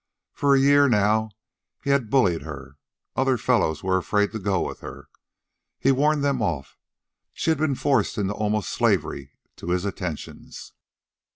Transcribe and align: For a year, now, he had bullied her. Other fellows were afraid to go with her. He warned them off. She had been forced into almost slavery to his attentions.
For 0.33 0.55
a 0.55 0.59
year, 0.59 0.89
now, 0.89 1.29
he 1.83 1.91
had 1.91 2.09
bullied 2.09 2.41
her. 2.41 2.79
Other 3.15 3.37
fellows 3.37 3.83
were 3.83 3.97
afraid 3.99 4.31
to 4.31 4.39
go 4.39 4.59
with 4.61 4.79
her. 4.79 5.09
He 5.77 5.91
warned 5.91 6.23
them 6.23 6.41
off. 6.41 6.75
She 7.33 7.51
had 7.51 7.59
been 7.59 7.75
forced 7.75 8.17
into 8.17 8.33
almost 8.33 8.69
slavery 8.71 9.33
to 9.57 9.69
his 9.69 9.85
attentions. 9.85 10.73